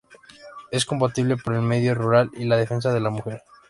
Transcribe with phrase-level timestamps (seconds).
[0.71, 3.43] Es combativa por el medio rural y la defensa de la mujer.